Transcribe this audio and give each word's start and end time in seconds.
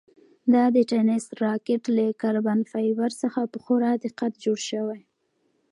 دا 0.53 0.63
د 0.75 0.77
تېنس 0.91 1.25
راکټ 1.43 1.83
له 1.95 2.05
کاربن 2.21 2.59
فایبر 2.71 3.11
څخه 3.21 3.41
په 3.51 3.57
خورا 3.63 3.91
دقت 4.05 4.33
جوړ 4.43 4.59
شوی. 4.69 5.01